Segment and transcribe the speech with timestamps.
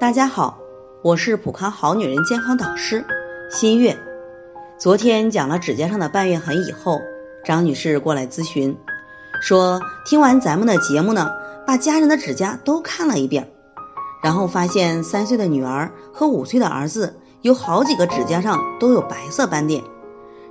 [0.00, 0.58] 大家好，
[1.02, 3.04] 我是普康好女人健康导师
[3.50, 3.98] 新月。
[4.78, 7.02] 昨天讲了指甲上的半月痕以后，
[7.44, 8.78] 张女士过来咨询，
[9.42, 11.30] 说听完咱们的节目呢，
[11.66, 13.52] 把家人的指甲都看了一遍，
[14.22, 19.84] 然后发现三岁的女儿和五岁的儿子有好几个指甲上都有白色斑点，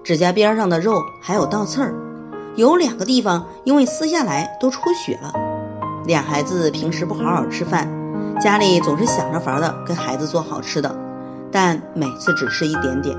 [0.03, 1.95] 指甲边上的肉还有倒刺儿，
[2.55, 5.33] 有两个地方因为撕下来都出血了。
[6.05, 7.98] 俩孩子平时不好好吃饭。
[8.39, 10.95] 家里总是想着法的给孩子做好吃的，
[11.51, 13.17] 但每次只吃一点点，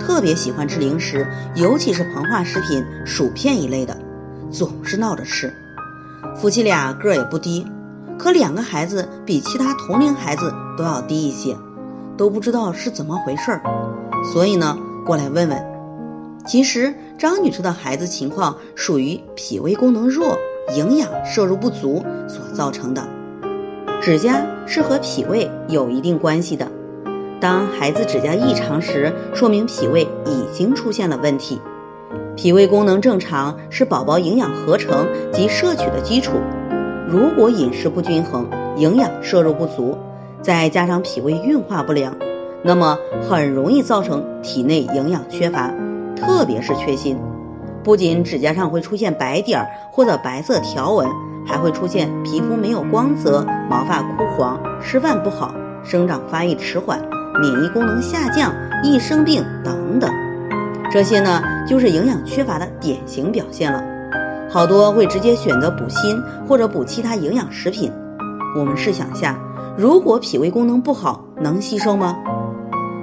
[0.00, 3.96] 特别喜欢吃零食，尤其是膨化食品、薯片一类的，
[4.50, 5.54] 总是闹着吃。
[6.34, 7.68] 夫妻俩个儿也不低，
[8.18, 11.56] 可两个孩子比其他同龄孩子都要低一些，
[12.16, 13.62] 都不知道是怎么回事儿，
[14.32, 15.64] 所以呢，过来问问。
[16.44, 20.36] 其实张女士的孩子情况属于脾胃功能弱、
[20.74, 23.06] 营养摄入不足所造成的。
[24.00, 26.68] 指甲是和脾胃有一定关系的。
[27.40, 31.60] 当孩子指甲异常时，说明脾胃已经出现了问题。
[32.36, 36.34] 脾胃功能正常是宝宝营养合成及摄取的基础。
[37.08, 39.98] 如果饮食不均衡，营养摄入不足，
[40.42, 42.16] 再加上脾胃运化不良，
[42.62, 45.74] 那么很容易造成体内营养缺乏，
[46.16, 47.16] 特别是缺锌。
[47.82, 51.08] 不仅指甲上会出现白点或者白色条纹。
[51.48, 57.00] 还会出现皮肤没有光泽、毛发枯黄、吃饭不好、生长发育迟缓、
[57.40, 58.52] 免疫功能下降、
[58.84, 60.12] 易生病等等，
[60.92, 63.82] 这些呢就是营养缺乏的典型表现了。
[64.50, 67.92] 好多会直接选择补锌或者补其他营养食品。
[68.56, 69.38] 我们试想下，
[69.76, 72.16] 如果脾胃功能不好，能吸收吗？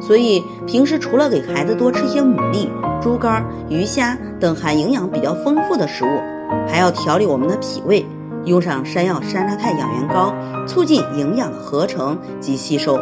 [0.01, 2.69] 所以平时除了给孩子多吃些牡蛎、
[3.01, 6.19] 猪肝、鱼虾等含营养比较丰富的食物，
[6.67, 8.05] 还要调理我们的脾胃。
[8.45, 10.33] 用上山药山楂肽养元膏，
[10.67, 12.99] 促进营养的合成及吸收。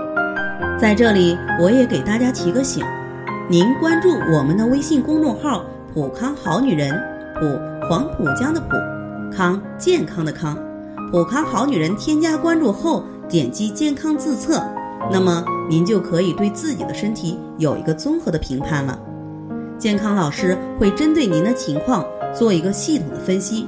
[0.80, 2.84] 在这里，我也给大家提个醒：
[3.50, 5.64] 您关注我们的微信公众号
[5.94, 6.94] “普康好女人”，
[7.40, 8.68] 普黄浦江的浦，
[9.36, 10.58] 康健康的康，
[11.12, 11.96] 普康好女人。
[11.98, 14.64] 添加关注后，点击健康自测，
[15.12, 18.98] 那么您就可以对自己的身体有一个综合的评判了。
[19.78, 23.68] 健康老师会针对您的情况做一个系统的分析。